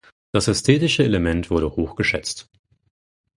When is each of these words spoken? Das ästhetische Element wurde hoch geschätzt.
Das 0.31 0.47
ästhetische 0.47 1.03
Element 1.03 1.51
wurde 1.51 1.75
hoch 1.75 1.95
geschätzt. 1.95 2.49